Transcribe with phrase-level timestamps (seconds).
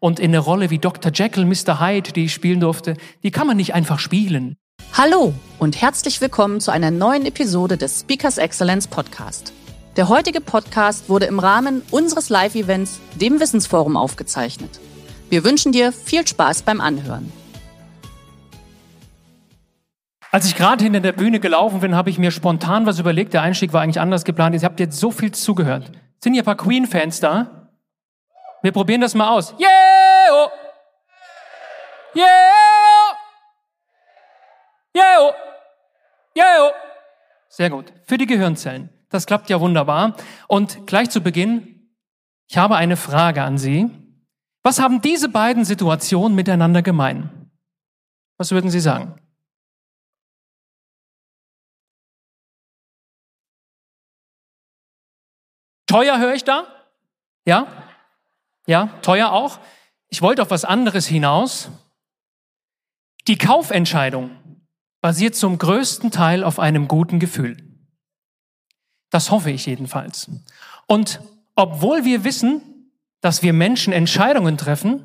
[0.00, 1.10] Und in eine Rolle wie Dr.
[1.12, 1.80] Jekyll, Mr.
[1.80, 4.56] Hyde, die ich spielen durfte, die kann man nicht einfach spielen.
[4.92, 9.52] Hallo und herzlich willkommen zu einer neuen Episode des Speakers Excellence Podcast.
[9.96, 14.80] Der heutige Podcast wurde im Rahmen unseres Live-Events, dem Wissensforum, aufgezeichnet.
[15.30, 17.32] Wir wünschen dir viel Spaß beim Anhören.
[20.30, 23.32] Als ich gerade hinter der Bühne gelaufen bin, habe ich mir spontan was überlegt.
[23.32, 24.54] Der Einstieg war eigentlich anders geplant.
[24.54, 25.90] Ihr habt jetzt so viel zugehört.
[26.22, 27.70] Sind hier ein paar Queen-Fans da?
[28.62, 29.54] Wir probieren das mal aus.
[29.58, 29.85] Yeah!
[32.16, 33.12] Yeah!
[34.96, 35.34] Yeah!
[36.34, 36.72] Yeah!
[37.50, 37.92] Sehr gut.
[38.06, 38.88] Für die Gehirnzellen.
[39.10, 40.16] Das klappt ja wunderbar.
[40.48, 41.92] Und gleich zu Beginn,
[42.48, 43.90] ich habe eine Frage an Sie.
[44.62, 47.50] Was haben diese beiden Situationen miteinander gemein?
[48.38, 49.20] Was würden Sie sagen?
[55.86, 56.66] Teuer höre ich da?
[57.44, 57.66] Ja?
[58.66, 59.58] Ja, teuer auch.
[60.08, 61.70] Ich wollte auf was anderes hinaus.
[63.28, 64.30] Die Kaufentscheidung
[65.00, 67.56] basiert zum größten Teil auf einem guten Gefühl.
[69.10, 70.30] Das hoffe ich jedenfalls.
[70.86, 71.20] Und
[71.56, 72.62] obwohl wir wissen,
[73.20, 75.04] dass wir Menschen Entscheidungen treffen,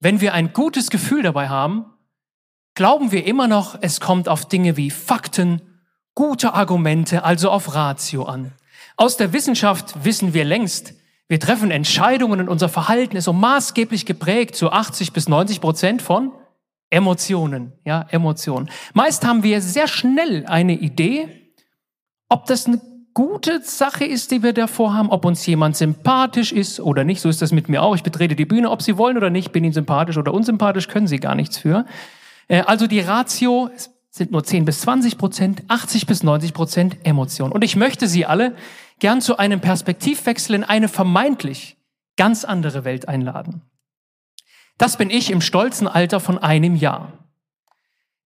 [0.00, 1.84] wenn wir ein gutes Gefühl dabei haben,
[2.74, 5.60] glauben wir immer noch, es kommt auf Dinge wie Fakten,
[6.14, 8.52] gute Argumente, also auf Ratio an.
[8.96, 10.94] Aus der Wissenschaft wissen wir längst,
[11.28, 16.02] wir treffen Entscheidungen und unser Verhalten ist so maßgeblich geprägt zu 80 bis 90 Prozent
[16.02, 16.32] von
[16.92, 17.72] Emotionen.
[17.84, 18.68] Ja, Emotionen.
[18.92, 21.26] Meist haben wir sehr schnell eine Idee,
[22.28, 22.82] ob das eine
[23.14, 27.22] gute Sache ist, die wir davor haben, ob uns jemand sympathisch ist oder nicht.
[27.22, 27.94] So ist das mit mir auch.
[27.94, 31.06] Ich betrete die Bühne, ob Sie wollen oder nicht, bin Ihnen sympathisch oder unsympathisch, können
[31.06, 31.86] Sie gar nichts für.
[32.48, 33.70] Äh, also die Ratio
[34.10, 37.52] sind nur 10 bis 20 Prozent, 80 bis 90 Prozent Emotion.
[37.52, 38.54] Und ich möchte Sie alle
[38.98, 41.78] gern zu einem Perspektivwechsel in eine vermeintlich
[42.16, 43.62] ganz andere Welt einladen.
[44.82, 47.12] Das bin ich im stolzen Alter von einem Jahr.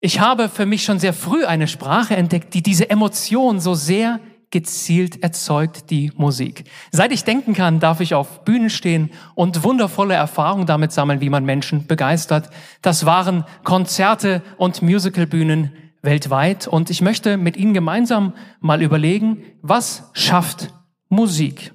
[0.01, 4.21] Ich habe für mich schon sehr früh eine Sprache entdeckt, die diese Emotion so sehr
[4.49, 6.65] gezielt erzeugt, die Musik.
[6.93, 11.29] Seit ich denken kann, darf ich auf Bühnen stehen und wundervolle Erfahrungen damit sammeln, wie
[11.29, 12.49] man Menschen begeistert.
[12.81, 16.67] Das waren Konzerte und Musicalbühnen weltweit.
[16.67, 20.73] Und ich möchte mit Ihnen gemeinsam mal überlegen, was schafft
[21.11, 21.75] Musik?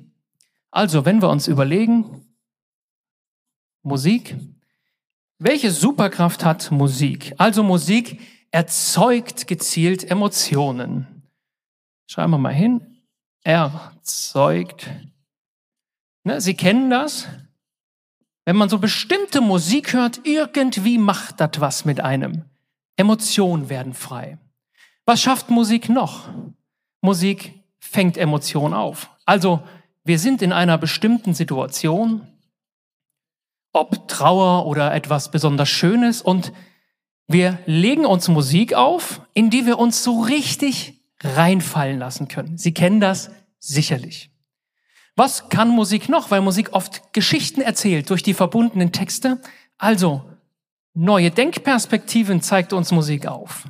[0.71, 2.25] Also, wenn wir uns überlegen,
[3.83, 4.35] Musik,
[5.43, 7.33] welche Superkraft hat Musik?
[7.37, 8.19] Also Musik
[8.51, 11.23] erzeugt gezielt Emotionen.
[12.07, 13.03] Schreiben wir mal hin.
[13.43, 14.87] Erzeugt.
[16.23, 17.27] Ne, Sie kennen das?
[18.45, 22.45] Wenn man so bestimmte Musik hört, irgendwie macht das was mit einem.
[22.95, 24.37] Emotionen werden frei.
[25.05, 26.29] Was schafft Musik noch?
[27.01, 29.09] Musik fängt Emotionen auf.
[29.25, 29.63] Also
[30.03, 32.27] wir sind in einer bestimmten Situation,
[33.73, 36.51] ob Trauer oder etwas besonders Schönes, und
[37.27, 42.57] wir legen uns Musik auf, in die wir uns so richtig reinfallen lassen können.
[42.57, 44.31] Sie kennen das sicherlich.
[45.15, 46.31] Was kann Musik noch?
[46.31, 49.39] Weil Musik oft Geschichten erzählt durch die verbundenen Texte.
[49.77, 50.23] Also
[50.93, 53.65] Neue Denkperspektiven zeigt uns Musik auf.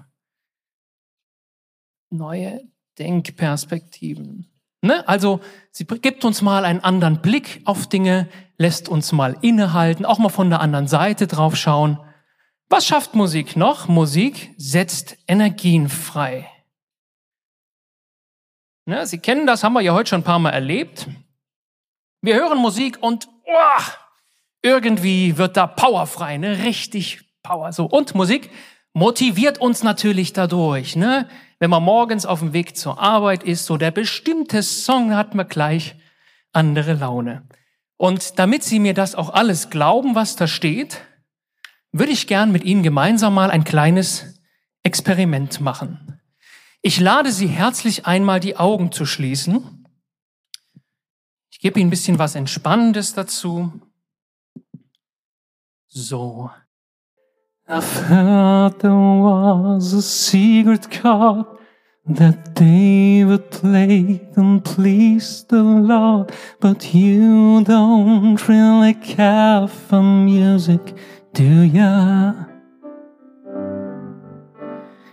[2.10, 2.62] Neue
[2.98, 4.48] Denkperspektiven.
[4.82, 5.08] Ne?
[5.08, 5.40] Also
[5.70, 8.28] sie gibt uns mal einen anderen Blick auf Dinge,
[8.62, 12.00] lässt uns mal innehalten, auch mal von der anderen Seite drauf schauen.
[12.70, 13.88] Was schafft Musik noch?
[13.88, 16.50] Musik setzt Energien frei.
[18.86, 19.06] Ne?
[19.06, 21.08] Sie kennen das, haben wir ja heute schon ein paar Mal erlebt.
[22.22, 23.84] Wir hören Musik und oh,
[24.62, 26.64] irgendwie wird da Power frei, ne?
[26.64, 27.74] Richtig Power.
[27.74, 27.86] So.
[27.86, 28.52] Und Musik
[28.94, 31.28] motiviert uns natürlich dadurch, ne?
[31.58, 35.48] Wenn man morgens auf dem Weg zur Arbeit ist, so der bestimmte Song hat man
[35.48, 35.96] gleich
[36.54, 37.44] andere Laune.
[38.02, 41.02] Und damit Sie mir das auch alles glauben, was da steht,
[41.92, 44.40] würde ich gern mit Ihnen gemeinsam mal ein kleines
[44.82, 46.20] Experiment machen.
[46.82, 49.86] Ich lade Sie herzlich einmal die Augen zu schließen.
[51.52, 53.72] Ich gebe Ihnen ein bisschen was Entspannendes dazu.
[55.88, 56.50] So.
[57.70, 61.61] I felt there was a secret chord
[62.08, 70.96] that David played and pleased the Lord, but you don't really care for music,
[71.34, 72.34] do ya?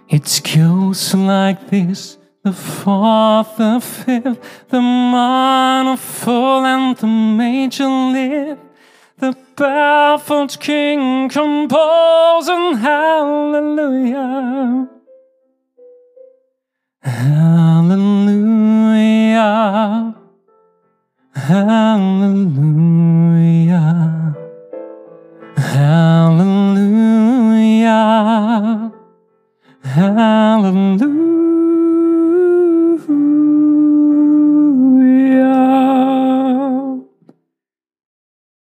[0.08, 2.16] It goes like this.
[2.42, 8.62] The fourth, the fifth, the minor fall and the major lift.
[9.18, 14.38] The baffled king composing hallelujah.
[17.08, 18.44] Hallelujah.
[21.48, 22.68] Hallelujah.
[25.56, 26.92] Hallelujah.
[29.96, 31.08] Hallelujah.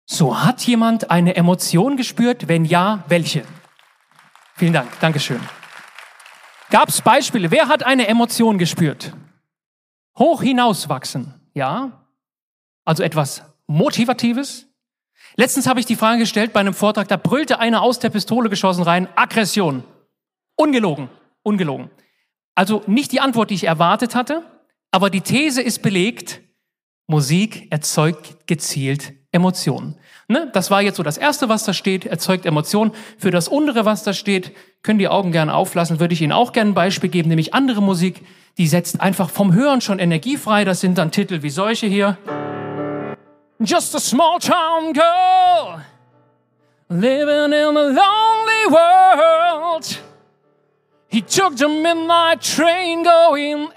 [0.07, 2.47] So, hat jemand eine Emotion gespürt?
[2.49, 3.45] Wenn ja, welche?
[4.57, 5.41] Vielen Dank, Dankeschön.
[6.75, 7.53] Gab es Beispiele?
[7.53, 9.13] Wer hat eine Emotion gespürt?
[10.19, 12.05] Hoch hinauswachsen, ja?
[12.85, 14.67] Also etwas Motivatives?
[15.37, 18.51] Letztens habe ich die Frage gestellt bei einem Vortrag, da brüllte einer aus der Pistole
[18.51, 19.85] geschossen rein, Aggression.
[20.57, 21.11] Ungelogen,
[21.45, 21.93] ungelogen.
[22.57, 24.43] Also nicht die Antwort, die ich erwartet hatte,
[24.91, 26.41] aber die These ist belegt,
[27.07, 29.97] Musik erzeugt gezielt Emotionen.
[30.29, 30.51] Ne?
[30.53, 32.93] Das war jetzt so das Erste, was da steht, erzeugt Emotionen.
[33.19, 36.53] Für das untere, was da steht, können die Augen gerne auflassen, würde ich Ihnen auch
[36.53, 38.23] gerne ein Beispiel geben, nämlich andere Musik,
[38.57, 40.65] die setzt einfach vom Hören schon Energie frei.
[40.65, 42.17] Das sind dann Titel wie solche hier.
[43.61, 45.81] Just a small town girl,
[46.89, 50.01] living in a lonely world.
[51.09, 53.69] He took the midnight train going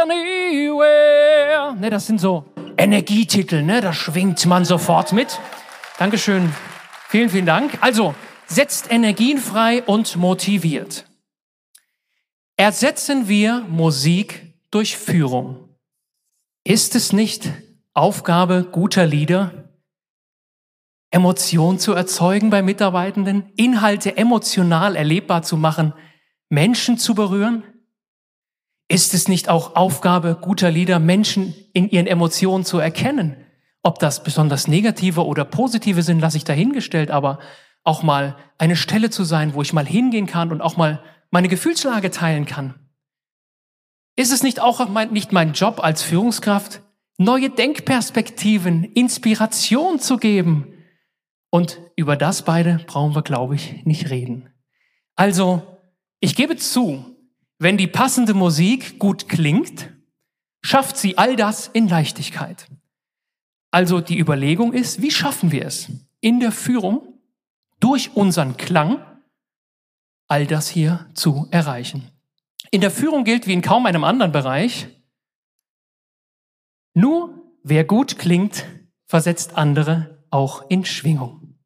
[0.00, 1.74] anywhere.
[1.78, 2.44] Ne, das sind so
[2.76, 3.80] Energietitel, ne?
[3.80, 5.40] Da schwingt man sofort mit.
[5.98, 6.54] Dankeschön.
[7.08, 7.76] Vielen, vielen Dank.
[7.80, 8.14] Also,
[8.46, 11.06] setzt Energien frei und motiviert.
[12.56, 15.76] Ersetzen wir Musik durch Führung.
[16.62, 17.50] Ist es nicht
[17.94, 19.74] Aufgabe guter Lieder,
[21.10, 25.94] Emotionen zu erzeugen bei Mitarbeitenden, Inhalte emotional erlebbar zu machen,
[26.48, 27.64] Menschen zu berühren?
[28.86, 33.47] Ist es nicht auch Aufgabe guter Lieder, Menschen in ihren Emotionen zu erkennen?
[33.82, 37.38] Ob das besonders negative oder positive sind, lasse ich dahingestellt, aber
[37.84, 41.48] auch mal eine Stelle zu sein, wo ich mal hingehen kann und auch mal meine
[41.48, 42.74] Gefühlslage teilen kann.
[44.16, 46.82] Ist es nicht auch mein, nicht mein Job als Führungskraft,
[47.18, 50.74] neue Denkperspektiven, Inspiration zu geben?
[51.50, 54.52] Und über das beide brauchen wir, glaube ich, nicht reden.
[55.14, 55.62] Also,
[56.20, 57.16] ich gebe zu,
[57.58, 59.90] wenn die passende Musik gut klingt,
[60.62, 62.68] schafft sie all das in Leichtigkeit.
[63.70, 67.20] Also die Überlegung ist, wie schaffen wir es in der Führung
[67.80, 69.04] durch unseren Klang
[70.26, 72.10] all das hier zu erreichen.
[72.70, 74.88] In der Führung gilt wie in kaum einem anderen Bereich,
[76.92, 78.66] nur wer gut klingt,
[79.06, 81.58] versetzt andere auch in Schwingung.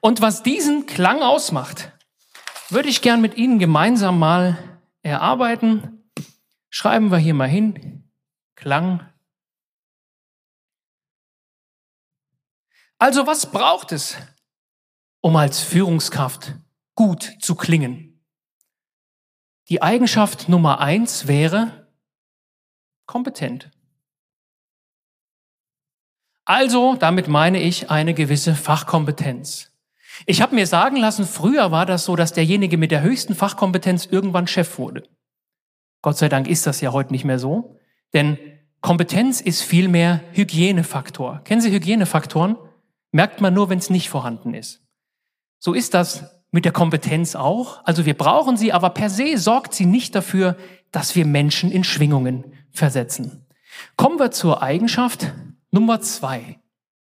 [0.00, 1.92] Und was diesen Klang ausmacht,
[2.68, 4.58] würde ich gern mit Ihnen gemeinsam mal
[5.02, 6.10] erarbeiten.
[6.70, 8.10] Schreiben wir hier mal hin.
[8.54, 9.08] Klang.
[12.98, 14.16] Also was braucht es,
[15.20, 16.56] um als Führungskraft
[16.96, 18.24] gut zu klingen?
[19.68, 21.88] Die Eigenschaft Nummer eins wäre
[23.06, 23.70] kompetent.
[26.44, 29.70] Also, damit meine ich eine gewisse Fachkompetenz.
[30.26, 34.06] Ich habe mir sagen lassen, früher war das so, dass derjenige mit der höchsten Fachkompetenz
[34.06, 35.04] irgendwann Chef wurde.
[36.02, 37.76] Gott sei Dank ist das ja heute nicht mehr so,
[38.14, 38.38] denn
[38.80, 41.42] Kompetenz ist vielmehr Hygienefaktor.
[41.44, 42.56] Kennen Sie Hygienefaktoren?
[43.12, 44.82] Merkt man nur, wenn es nicht vorhanden ist.
[45.58, 47.84] So ist das mit der Kompetenz auch.
[47.84, 50.56] Also wir brauchen sie, aber per se sorgt sie nicht dafür,
[50.92, 53.46] dass wir Menschen in Schwingungen versetzen.
[53.96, 55.32] Kommen wir zur Eigenschaft
[55.70, 56.58] Nummer zwei.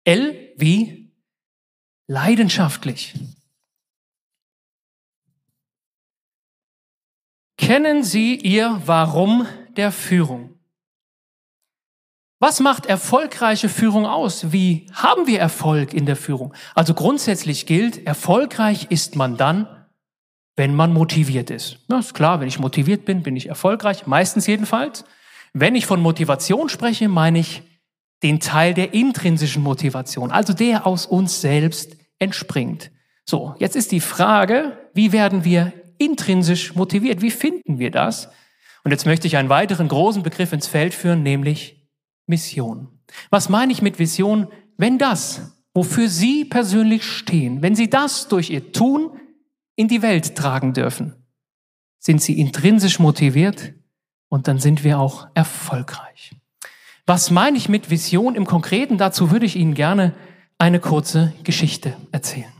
[0.04, 1.12] L wie
[2.06, 3.14] leidenschaftlich.
[7.56, 10.51] Kennen Sie Ihr Warum der Führung?
[12.42, 14.50] Was macht erfolgreiche Führung aus?
[14.50, 16.52] Wie haben wir Erfolg in der Führung?
[16.74, 19.68] Also grundsätzlich gilt, erfolgreich ist man dann,
[20.56, 21.78] wenn man motiviert ist.
[21.86, 25.04] Na, ist klar, wenn ich motiviert bin, bin ich erfolgreich, meistens jedenfalls.
[25.52, 27.62] Wenn ich von Motivation spreche, meine ich
[28.24, 32.90] den Teil der intrinsischen Motivation, also der aus uns selbst entspringt.
[33.24, 37.22] So, jetzt ist die Frage, wie werden wir intrinsisch motiviert?
[37.22, 38.30] Wie finden wir das?
[38.82, 41.81] Und jetzt möchte ich einen weiteren großen Begriff ins Feld führen, nämlich
[42.32, 42.88] Mission.
[43.28, 44.48] Was meine ich mit Vision?
[44.78, 49.10] Wenn das, wofür Sie persönlich stehen, wenn Sie das durch Ihr Tun
[49.76, 51.14] in die Welt tragen dürfen,
[51.98, 53.74] sind Sie intrinsisch motiviert
[54.30, 56.34] und dann sind wir auch erfolgreich.
[57.04, 58.96] Was meine ich mit Vision im Konkreten?
[58.96, 60.14] Dazu würde ich Ihnen gerne
[60.56, 62.52] eine kurze Geschichte erzählen.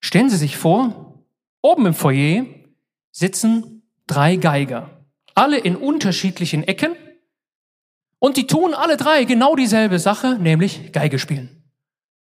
[0.00, 1.24] Stellen Sie sich vor,
[1.62, 2.44] oben im Foyer
[3.10, 4.90] sitzen drei Geiger,
[5.34, 6.92] alle in unterschiedlichen Ecken
[8.22, 11.64] und die tun alle drei genau dieselbe Sache, nämlich Geige spielen.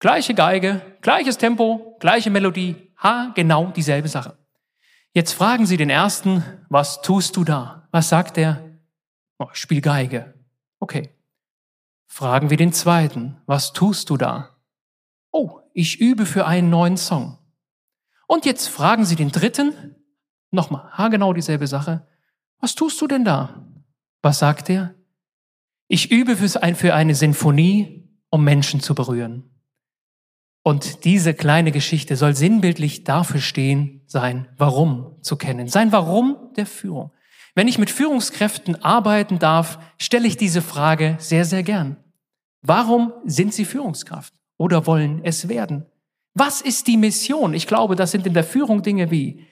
[0.01, 4.37] Gleiche Geige, gleiches Tempo, gleiche Melodie, ha, genau dieselbe Sache.
[5.15, 7.89] Jetzt fragen Sie den ersten, was tust du da?
[7.91, 8.63] Was sagt er?
[9.39, 10.35] Oh, ich spiel Geige.
[10.79, 11.15] Okay.
[12.07, 14.59] Fragen wir den zweiten, was tust du da?
[15.31, 17.39] Oh, ich übe für einen neuen Song.
[18.27, 19.97] Und jetzt fragen Sie den dritten,
[20.51, 22.07] nochmal, ha, genau dieselbe Sache.
[22.61, 23.65] Was tust du denn da?
[24.21, 24.98] Was sagt er?
[25.89, 29.51] Ich übe für eine Sinfonie, um Menschen zu berühren.
[30.63, 36.67] Und diese kleine Geschichte soll sinnbildlich dafür stehen, sein Warum zu kennen, sein Warum der
[36.67, 37.11] Führung.
[37.55, 41.97] Wenn ich mit Führungskräften arbeiten darf, stelle ich diese Frage sehr, sehr gern.
[42.61, 45.87] Warum sind sie Führungskraft oder wollen es werden?
[46.35, 47.55] Was ist die Mission?
[47.55, 49.47] Ich glaube, das sind in der Führung Dinge wie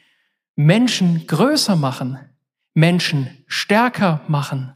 [0.55, 2.19] Menschen größer machen,
[2.75, 4.76] Menschen stärker machen,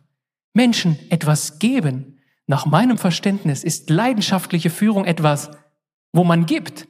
[0.53, 2.21] Menschen etwas geben.
[2.47, 5.51] Nach meinem Verständnis ist leidenschaftliche Führung etwas,
[6.13, 6.89] wo man gibt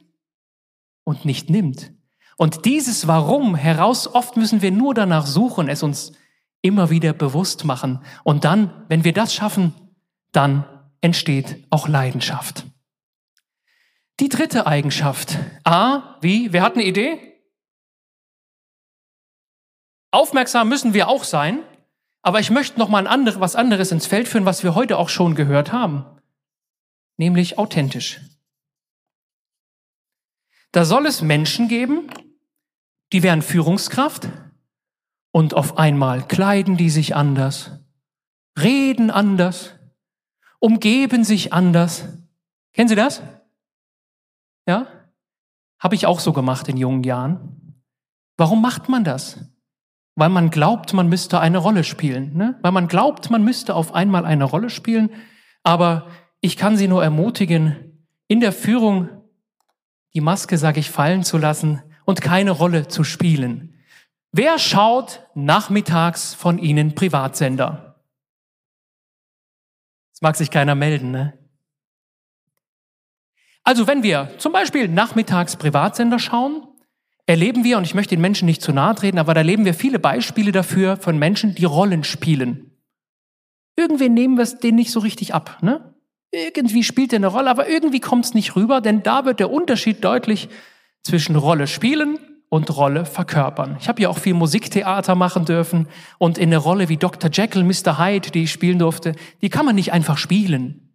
[1.03, 1.91] und nicht nimmt.
[2.37, 6.13] Und dieses Warum heraus, oft müssen wir nur danach suchen, es uns
[6.61, 8.03] immer wieder bewusst machen.
[8.23, 9.73] Und dann, wenn wir das schaffen,
[10.31, 10.65] dann
[11.01, 12.65] entsteht auch Leidenschaft.
[14.19, 15.37] Die dritte Eigenschaft.
[15.63, 16.53] A, wie?
[16.53, 17.19] Wer hat eine Idee?
[20.11, 21.59] Aufmerksam müssen wir auch sein,
[22.21, 24.97] aber ich möchte noch mal ein andere, was anderes ins Feld führen, was wir heute
[24.97, 26.05] auch schon gehört haben,
[27.17, 28.21] nämlich authentisch.
[30.71, 32.09] Da soll es Menschen geben,
[33.11, 34.29] die wären Führungskraft
[35.31, 37.71] und auf einmal kleiden die sich anders,
[38.57, 39.73] reden anders,
[40.59, 42.05] umgeben sich anders.
[42.73, 43.21] Kennen Sie das?
[44.65, 44.87] Ja?
[45.79, 47.81] Habe ich auch so gemacht in jungen Jahren.
[48.37, 49.39] Warum macht man das?
[50.21, 52.37] Weil man glaubt, man müsste eine Rolle spielen.
[52.37, 52.55] Ne?
[52.61, 55.09] Weil man glaubt, man müsste auf einmal eine Rolle spielen.
[55.63, 56.05] Aber
[56.41, 59.09] ich kann Sie nur ermutigen, in der Führung
[60.13, 63.73] die Maske, sage ich, fallen zu lassen und keine Rolle zu spielen.
[64.31, 67.99] Wer schaut nachmittags von Ihnen Privatsender?
[70.11, 71.33] Das mag sich keiner melden, ne?
[73.63, 76.67] Also wenn wir zum Beispiel nachmittags Privatsender schauen,
[77.31, 79.73] erleben wir, und ich möchte den Menschen nicht zu nahe treten, aber da erleben wir
[79.73, 82.71] viele Beispiele dafür von Menschen, die Rollen spielen.
[83.77, 85.57] Irgendwie nehmen wir es denen nicht so richtig ab.
[85.61, 85.95] Ne?
[86.31, 89.49] Irgendwie spielt er eine Rolle, aber irgendwie kommt es nicht rüber, denn da wird der
[89.49, 90.49] Unterschied deutlich
[91.03, 92.19] zwischen Rolle spielen
[92.49, 93.77] und Rolle verkörpern.
[93.79, 97.31] Ich habe ja auch viel Musiktheater machen dürfen und in eine Rolle wie Dr.
[97.31, 97.97] Jekyll, Mr.
[97.97, 100.90] Hyde, die ich spielen durfte, die kann man nicht einfach spielen.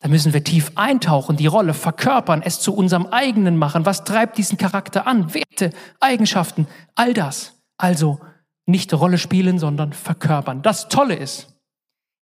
[0.00, 3.84] Da müssen wir tief eintauchen, die Rolle verkörpern, es zu unserem eigenen machen.
[3.84, 5.34] Was treibt diesen Charakter an?
[5.34, 7.60] Werte, Eigenschaften, all das.
[7.76, 8.20] Also
[8.66, 10.62] nicht Rolle spielen, sondern verkörpern.
[10.62, 11.58] Das Tolle ist,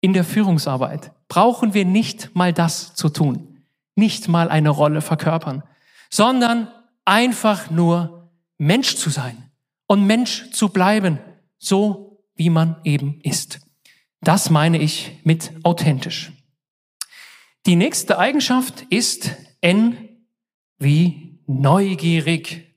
[0.03, 3.65] in der Führungsarbeit brauchen wir nicht mal das zu tun,
[3.95, 5.63] nicht mal eine Rolle verkörpern,
[6.11, 6.69] sondern
[7.05, 9.51] einfach nur Mensch zu sein
[9.87, 11.19] und Mensch zu bleiben,
[11.59, 13.61] so wie man eben ist.
[14.21, 16.33] Das meine ich mit authentisch.
[17.67, 20.27] Die nächste Eigenschaft ist N
[20.79, 22.75] wie neugierig.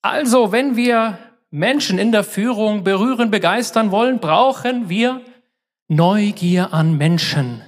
[0.00, 1.18] Also, wenn wir
[1.50, 5.22] Menschen in der Führung berühren, begeistern wollen, brauchen wir
[5.88, 7.62] Neugier an Menschen.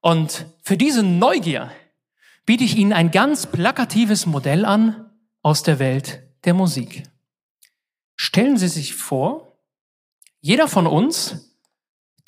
[0.00, 1.70] Und für diese Neugier
[2.46, 5.10] biete ich Ihnen ein ganz plakatives Modell an
[5.42, 7.04] aus der Welt der Musik.
[8.16, 9.58] Stellen Sie sich vor,
[10.40, 11.49] jeder von uns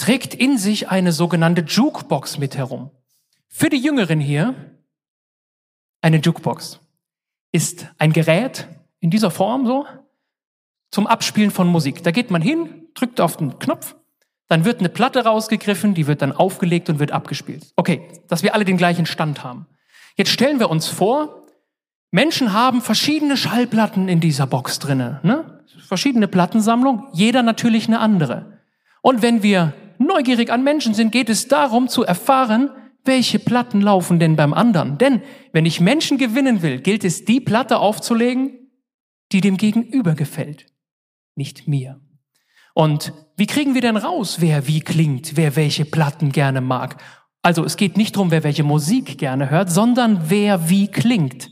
[0.03, 2.91] trägt in sich eine sogenannte Jukebox mit herum.
[3.47, 4.57] Für die Jüngeren hier,
[6.01, 6.81] eine Jukebox
[7.53, 8.67] ist ein Gerät
[8.99, 9.87] in dieser Form so
[10.91, 12.03] zum Abspielen von Musik.
[12.03, 13.95] Da geht man hin, drückt auf den Knopf,
[14.49, 17.73] dann wird eine Platte rausgegriffen, die wird dann aufgelegt und wird abgespielt.
[17.77, 19.69] Okay, dass wir alle den gleichen Stand haben.
[20.17, 21.45] Jetzt stellen wir uns vor,
[22.11, 25.63] Menschen haben verschiedene Schallplatten in dieser Box drinne, ne?
[25.87, 28.59] Verschiedene Plattensammlung, jeder natürlich eine andere.
[29.01, 29.75] Und wenn wir
[30.07, 32.71] neugierig an Menschen sind, geht es darum zu erfahren,
[33.05, 34.99] welche Platten laufen denn beim anderen.
[34.99, 38.71] Denn wenn ich Menschen gewinnen will, gilt es, die Platte aufzulegen,
[39.33, 40.67] die dem Gegenüber gefällt,
[41.35, 42.01] nicht mir.
[42.75, 47.03] Und wie kriegen wir denn raus, wer wie klingt, wer welche Platten gerne mag?
[47.43, 51.51] Also es geht nicht darum, wer welche Musik gerne hört, sondern wer wie klingt.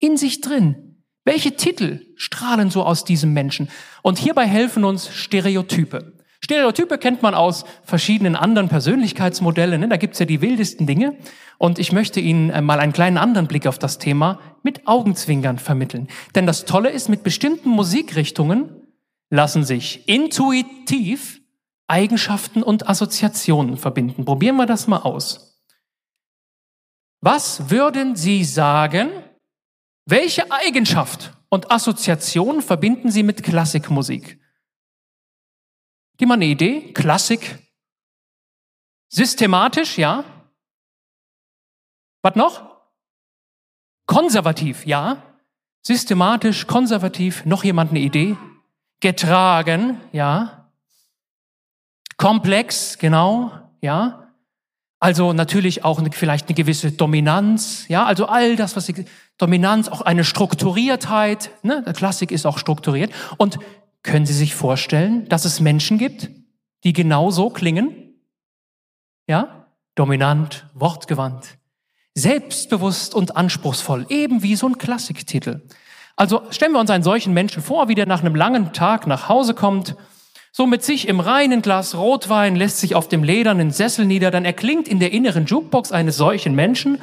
[0.00, 1.04] In sich drin.
[1.24, 3.68] Welche Titel strahlen so aus diesem Menschen?
[4.02, 6.17] Und hierbei helfen uns Stereotype.
[6.42, 9.80] Stereotype kennt man aus verschiedenen anderen Persönlichkeitsmodellen.
[9.80, 9.88] Ne?
[9.88, 11.16] Da gibt's ja die wildesten Dinge.
[11.58, 15.58] Und ich möchte Ihnen äh, mal einen kleinen anderen Blick auf das Thema mit Augenzwinkern
[15.58, 16.08] vermitteln.
[16.34, 18.70] Denn das Tolle ist, mit bestimmten Musikrichtungen
[19.30, 21.40] lassen sich intuitiv
[21.88, 24.24] Eigenschaften und Assoziationen verbinden.
[24.24, 25.60] Probieren wir das mal aus.
[27.20, 29.10] Was würden Sie sagen?
[30.06, 34.38] Welche Eigenschaft und Assoziation verbinden Sie mit Klassikmusik?
[36.18, 36.92] Gib mal eine Idee.
[36.92, 37.58] Klassik.
[39.08, 40.24] Systematisch, ja.
[42.22, 42.76] Was noch?
[44.06, 45.22] Konservativ, ja.
[45.82, 47.44] Systematisch, konservativ.
[47.46, 48.36] Noch jemand eine Idee?
[49.00, 50.70] Getragen, ja.
[52.16, 54.32] Komplex, genau, ja.
[55.00, 58.04] Also natürlich auch eine, vielleicht eine gewisse Dominanz, ja.
[58.04, 59.04] Also all das, was sie,
[59.38, 61.52] Dominanz, auch eine Strukturiertheit.
[61.62, 61.84] Ne?
[61.86, 63.12] Der Klassik ist auch strukturiert.
[63.36, 63.60] Und
[64.08, 66.30] können Sie sich vorstellen, dass es Menschen gibt,
[66.82, 68.14] die genau so klingen?
[69.28, 69.66] Ja?
[69.94, 71.58] Dominant, wortgewandt,
[72.14, 75.66] selbstbewusst und anspruchsvoll, eben wie so ein Klassiktitel.
[76.16, 79.28] Also stellen wir uns einen solchen Menschen vor, wie der nach einem langen Tag nach
[79.28, 79.94] Hause kommt,
[80.52, 84.46] so mit sich im reinen Glas Rotwein, lässt sich auf dem ledernen Sessel nieder, dann
[84.46, 86.98] erklingt in der inneren Jukebox eines solchen Menschen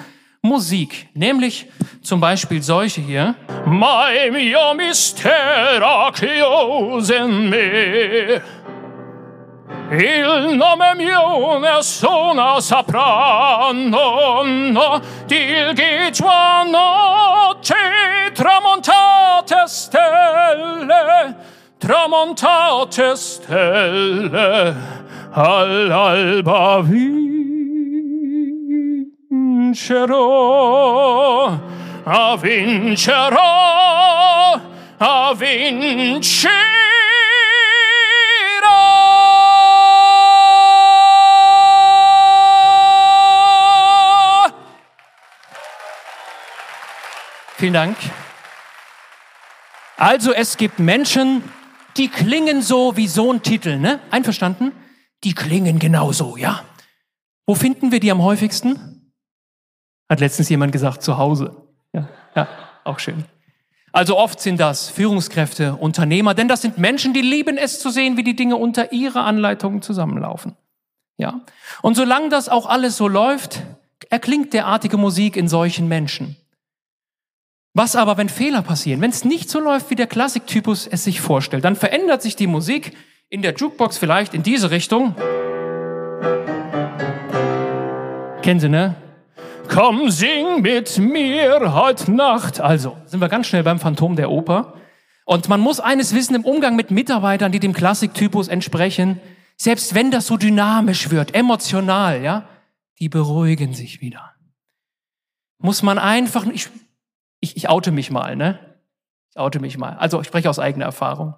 [0.46, 1.68] Musik, nämlich
[2.02, 3.36] zum Beispiel solche hier.
[3.66, 8.42] Mai mio mistera chiuso in me.
[9.92, 21.36] Il nome mio ne suona soprano, no, dilgi tua noce, tramontate stelle,
[21.78, 24.76] tramontate stelle,
[25.34, 27.35] all'alba via
[29.76, 31.60] vincerò,
[32.06, 33.42] a vincerò,
[34.98, 36.54] a vincerò.
[47.58, 47.98] Vielen Dank.
[49.98, 51.44] Also es gibt Menschen,
[51.98, 54.00] die klingen so wie so ein Titel, ne?
[54.10, 54.72] Einverstanden?
[55.24, 56.64] Die klingen genauso, ja?
[57.46, 58.95] Wo finden wir die am häufigsten?
[60.10, 61.56] Hat letztens jemand gesagt, zu Hause.
[61.94, 62.48] Ja, ja,
[62.84, 63.26] auch schön.
[63.92, 68.18] Also oft sind das Führungskräfte, Unternehmer, denn das sind Menschen, die lieben es zu sehen,
[68.18, 70.58] wie die Dinge unter ihrer Anleitung zusammenlaufen.
[71.18, 71.42] Ja.
[71.82, 73.62] Und solange das auch alles so läuft,
[74.10, 76.36] erklingt derartige Musik in solchen Menschen.
[77.74, 81.22] Was aber, wenn Fehler passieren, wenn es nicht so läuft, wie der Klassiktypus es sich
[81.22, 82.96] vorstellt, dann verändert sich die Musik
[83.30, 85.16] in der Jukebox vielleicht in diese Richtung.
[88.42, 88.96] Kennen Sie, ne?
[89.70, 92.60] Komm, sing mit mir heute Nacht.
[92.60, 94.74] Also, sind wir ganz schnell beim Phantom der Oper.
[95.26, 99.20] Und man muss eines wissen im Umgang mit Mitarbeitern, die dem Klassiktypus entsprechen,
[99.58, 102.48] selbst wenn das so dynamisch wird, emotional, ja,
[103.00, 104.34] die beruhigen sich wieder.
[105.58, 106.70] Muss man einfach, ich,
[107.40, 108.60] ich, ich oute mich mal, ne?
[109.32, 109.94] Ich oute mich mal.
[109.98, 111.36] Also, ich spreche aus eigener Erfahrung.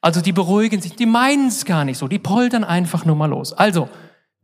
[0.00, 3.26] Also, die beruhigen sich, die meinen es gar nicht so, die poltern einfach nur mal
[3.26, 3.52] los.
[3.52, 3.88] Also,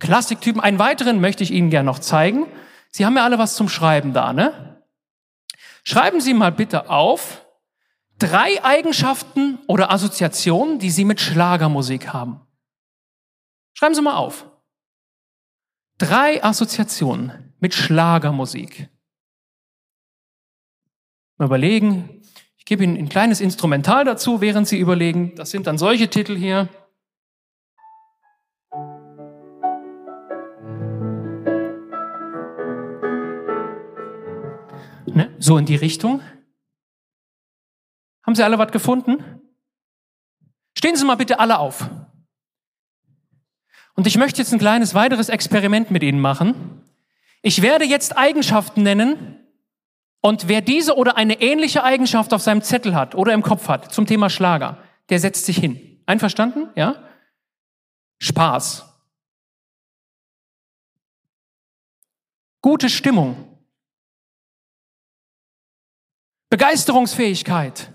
[0.00, 2.46] Klassiktypen, einen weiteren möchte ich Ihnen gerne noch zeigen.
[2.92, 4.84] Sie haben ja alle was zum Schreiben da, ne?
[5.82, 7.44] Schreiben Sie mal bitte auf
[8.18, 12.40] drei Eigenschaften oder Assoziationen, die Sie mit Schlagermusik haben.
[13.72, 14.46] Schreiben Sie mal auf.
[15.98, 18.88] Drei Assoziationen mit Schlagermusik.
[21.38, 22.22] Mal überlegen.
[22.58, 25.34] Ich gebe Ihnen ein kleines Instrumental dazu, während Sie überlegen.
[25.34, 26.68] Das sind dann solche Titel hier.
[35.42, 36.22] So in die Richtung.
[38.24, 39.42] Haben Sie alle was gefunden?
[40.78, 41.90] Stehen Sie mal bitte alle auf.
[43.94, 46.84] Und ich möchte jetzt ein kleines weiteres Experiment mit Ihnen machen.
[47.42, 49.44] Ich werde jetzt Eigenschaften nennen
[50.20, 53.92] und wer diese oder eine ähnliche Eigenschaft auf seinem Zettel hat oder im Kopf hat
[53.92, 54.78] zum Thema Schlager,
[55.08, 56.00] der setzt sich hin.
[56.06, 56.68] Einverstanden?
[56.76, 57.02] Ja?
[58.20, 58.88] Spaß.
[62.60, 63.51] Gute Stimmung.
[66.52, 67.90] Begeisterungsfähigkeit.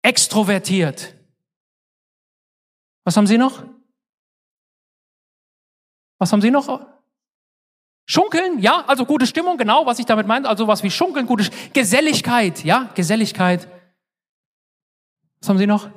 [0.00, 1.16] Extrovertiert.
[3.02, 3.64] Was haben Sie noch?
[6.20, 6.86] Was haben Sie noch?
[8.04, 11.42] Schunkeln, ja, also gute Stimmung, genau, was ich damit meine, also was wie Schunkeln, gute
[11.42, 13.66] Sch Geselligkeit, ja, Geselligkeit.
[15.40, 15.90] Was haben Sie noch?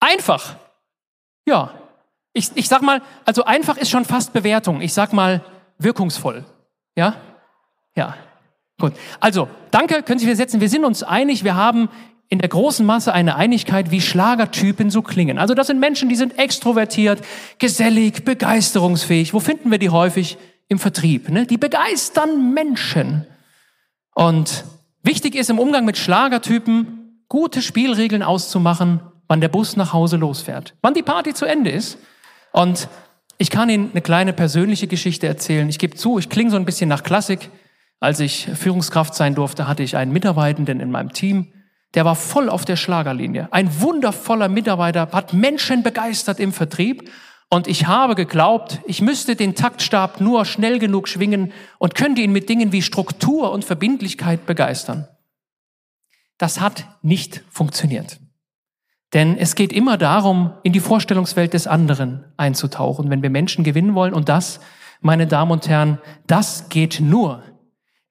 [0.00, 0.54] Einfach.
[1.46, 1.72] Ja.
[2.34, 4.82] Ich, ich sag mal, also einfach ist schon fast Bewertung.
[4.82, 5.42] Ich sag mal
[5.78, 6.44] wirkungsvoll.
[6.94, 7.18] Ja?
[7.94, 8.18] Ja.
[8.78, 8.92] Gut.
[9.20, 10.60] Also, danke, können Sie wieder setzen.
[10.60, 11.88] Wir sind uns einig, wir haben
[12.28, 15.38] in der großen Masse eine Einigkeit, wie Schlagertypen so klingen.
[15.38, 17.22] Also das sind Menschen, die sind extrovertiert,
[17.58, 19.32] gesellig, begeisterungsfähig.
[19.32, 20.36] Wo finden wir die häufig?
[20.68, 21.28] Im Vertrieb.
[21.28, 21.46] Ne?
[21.46, 23.24] Die begeistern Menschen.
[24.16, 24.64] Und
[25.04, 30.74] wichtig ist im Umgang mit Schlagertypen, gute Spielregeln auszumachen, wann der Bus nach Hause losfährt,
[30.82, 31.98] wann die Party zu Ende ist.
[32.50, 32.88] Und
[33.38, 35.68] ich kann Ihnen eine kleine persönliche Geschichte erzählen.
[35.68, 37.50] Ich gebe zu, ich klinge so ein bisschen nach Klassik.
[38.00, 41.52] Als ich Führungskraft sein durfte, hatte ich einen Mitarbeitenden in meinem Team,
[41.94, 43.48] der war voll auf der Schlagerlinie.
[43.52, 47.10] Ein wundervoller Mitarbeiter, hat Menschen begeistert im Vertrieb.
[47.48, 52.32] Und ich habe geglaubt, ich müsste den Taktstab nur schnell genug schwingen und könnte ihn
[52.32, 55.08] mit Dingen wie Struktur und Verbindlichkeit begeistern.
[56.38, 58.18] Das hat nicht funktioniert.
[59.14, 63.94] Denn es geht immer darum, in die Vorstellungswelt des anderen einzutauchen, wenn wir Menschen gewinnen
[63.94, 64.12] wollen.
[64.12, 64.60] Und das,
[65.00, 67.42] meine Damen und Herren, das geht nur,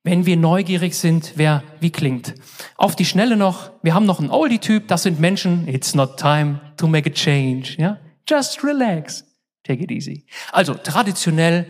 [0.05, 2.35] wenn wir neugierig sind, wer wie klingt.
[2.77, 6.61] Auf die Schnelle noch, wir haben noch einen Oldie-Typ, das sind Menschen, it's not time
[6.77, 7.97] to make a change, ja?
[8.29, 9.25] Just relax,
[9.63, 10.25] take it easy.
[10.51, 11.65] Also traditionell,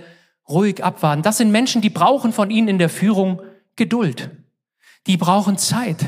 [0.49, 1.21] ruhig abwarten.
[1.21, 3.41] Das sind Menschen, die brauchen von Ihnen in der Führung
[3.77, 4.29] Geduld.
[5.07, 6.05] Die brauchen Zeit.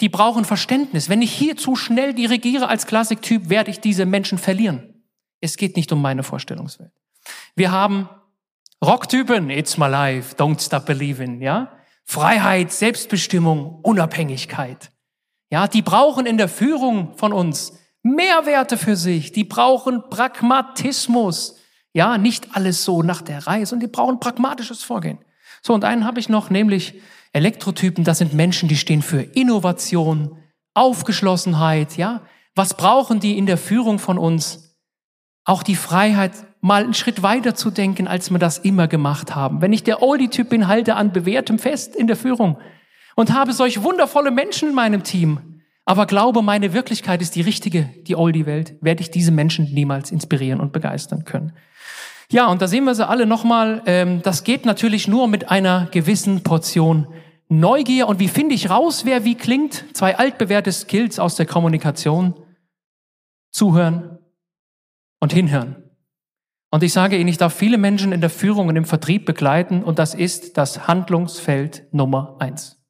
[0.00, 1.08] Die brauchen Verständnis.
[1.08, 5.04] Wenn ich hier zu schnell dirigiere als Klassiktyp, werde ich diese Menschen verlieren.
[5.40, 6.92] Es geht nicht um meine Vorstellungswelt.
[7.54, 8.08] Wir haben
[8.82, 11.70] Rocktypen, it's my life, don't stop believing, ja?
[12.04, 14.90] Freiheit, Selbstbestimmung, Unabhängigkeit.
[15.50, 19.32] Ja, die brauchen in der Führung von uns Mehrwerte für sich.
[19.32, 21.58] Die brauchen Pragmatismus.
[21.92, 25.18] Ja, nicht alles so nach der Reihe, sondern die brauchen pragmatisches Vorgehen.
[25.62, 27.00] So, und einen habe ich noch, nämlich
[27.32, 28.04] Elektrotypen.
[28.04, 30.38] Das sind Menschen, die stehen für Innovation,
[30.74, 32.22] Aufgeschlossenheit, ja?
[32.54, 34.76] Was brauchen die in der Führung von uns?
[35.44, 39.62] Auch die Freiheit, mal einen Schritt weiter zu denken, als wir das immer gemacht haben.
[39.62, 42.58] Wenn ich der Oldie-Typ bin, halte an bewährtem fest in der Führung
[43.16, 47.88] und habe solch wundervolle Menschen in meinem Team, aber glaube, meine Wirklichkeit ist die richtige,
[48.06, 51.52] die Oldie-Welt, werde ich diese Menschen niemals inspirieren und begeistern können.
[52.30, 53.82] Ja, und da sehen wir sie alle nochmal.
[53.86, 57.08] Ähm, das geht natürlich nur mit einer gewissen Portion
[57.48, 58.06] Neugier.
[58.06, 59.84] Und wie finde ich raus, wer wie klingt?
[59.92, 62.34] Zwei altbewährte Skills aus der Kommunikation.
[63.50, 64.18] Zuhören
[65.18, 65.79] und hinhören.
[66.70, 69.82] Und ich sage Ihnen, ich darf viele Menschen in der Führung und im Vertrieb begleiten
[69.82, 72.80] und das ist das Handlungsfeld Nummer eins.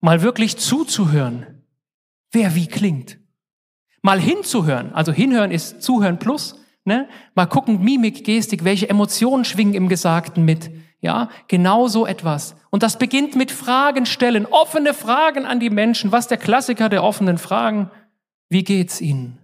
[0.00, 1.64] Mal wirklich zuzuhören,
[2.30, 3.18] wer wie klingt.
[4.02, 7.08] Mal hinzuhören, also hinhören ist Zuhören plus, ne?
[7.34, 10.70] Mal gucken, Mimik, Gestik, welche Emotionen schwingen im Gesagten mit.
[11.00, 12.54] Ja, genau so etwas.
[12.70, 16.12] Und das beginnt mit Fragen stellen, offene Fragen an die Menschen.
[16.12, 17.90] Was der Klassiker der offenen Fragen?
[18.48, 19.38] Wie geht's Ihnen?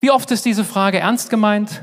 [0.00, 1.82] Wie oft ist diese Frage ernst gemeint?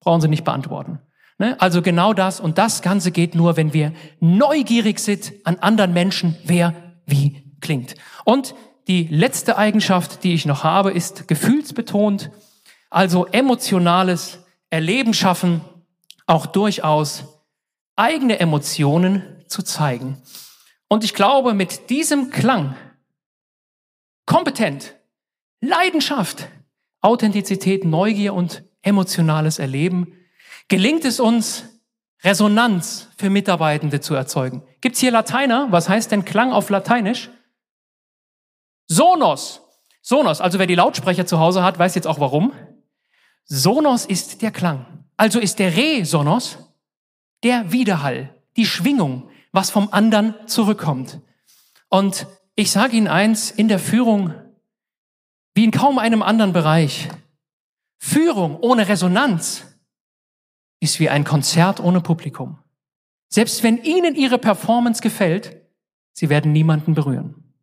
[0.00, 1.00] Brauchen Sie nicht beantworten.
[1.38, 1.60] Ne?
[1.60, 6.36] Also genau das und das Ganze geht nur, wenn wir neugierig sind an anderen Menschen,
[6.44, 6.74] wer
[7.06, 7.94] wie klingt.
[8.24, 8.54] Und
[8.88, 12.30] die letzte Eigenschaft, die ich noch habe, ist gefühlsbetont,
[12.90, 14.38] also emotionales
[14.70, 15.60] Erleben schaffen,
[16.26, 17.24] auch durchaus
[17.96, 20.22] eigene Emotionen zu zeigen.
[20.88, 22.76] Und ich glaube, mit diesem Klang,
[24.24, 24.94] kompetent,
[25.60, 26.48] Leidenschaft,
[27.00, 30.12] Authentizität, Neugier und emotionales Erleben,
[30.68, 31.64] gelingt es uns,
[32.24, 34.62] Resonanz für Mitarbeitende zu erzeugen.
[34.80, 35.68] Gibt's hier Lateiner?
[35.70, 37.30] Was heißt denn Klang auf Lateinisch?
[38.88, 39.62] Sonos.
[40.02, 42.52] Sonos, also wer die Lautsprecher zu Hause hat, weiß jetzt auch warum.
[43.44, 45.04] Sonos ist der Klang.
[45.16, 46.58] Also ist der Re-Sonos
[47.42, 51.20] der Widerhall, die Schwingung, was vom anderen zurückkommt.
[51.88, 54.34] Und ich sage Ihnen eins, in der Führung
[55.56, 57.08] wie in kaum einem anderen Bereich.
[57.98, 59.64] Führung ohne Resonanz
[60.80, 62.58] ist wie ein Konzert ohne Publikum.
[63.30, 65.56] Selbst wenn Ihnen Ihre Performance gefällt,
[66.12, 67.54] Sie werden niemanden berühren.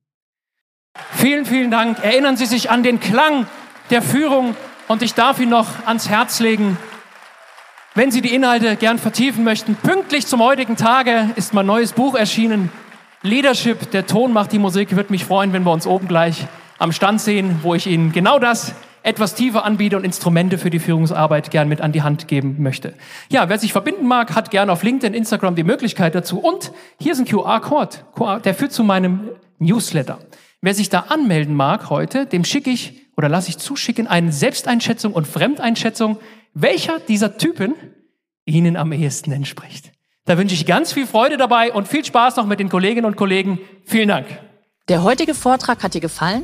[1.12, 2.03] Vielen, vielen Dank.
[2.03, 3.45] Erinnern Sie sich an den Klang
[3.91, 4.56] der Führung
[4.88, 6.77] und ich darf Ihnen noch ans Herz legen,
[7.93, 12.15] wenn Sie die Inhalte gern vertiefen möchten, pünktlich zum heutigen Tage ist mein neues Buch
[12.15, 12.71] erschienen.
[13.21, 14.95] Leadership, der Ton macht die Musik.
[14.95, 16.47] Würde mich freuen, wenn wir uns oben gleich
[16.84, 20.80] am Stand sehen, wo ich Ihnen genau das etwas tiefer anbiete und Instrumente für die
[20.80, 22.93] Führungsarbeit gern mit an die Hand geben möchte.
[23.30, 26.39] Ja, wer sich verbinden mag, hat gerne auf LinkedIn, Instagram die Möglichkeit dazu.
[26.39, 30.19] Und hier ist ein QR-Code, der führt zu meinem Newsletter.
[30.60, 35.13] Wer sich da anmelden mag heute, dem schicke ich oder lasse ich zuschicken eine Selbsteinschätzung
[35.13, 36.17] und Fremdeinschätzung,
[36.54, 37.76] welcher dieser Typen
[38.43, 39.93] Ihnen am ehesten entspricht.
[40.26, 43.15] Da wünsche ich ganz viel Freude dabei und viel Spaß noch mit den Kolleginnen und
[43.15, 43.60] Kollegen.
[43.86, 44.28] Vielen Dank.
[44.89, 46.43] Der heutige Vortrag hat dir gefallen?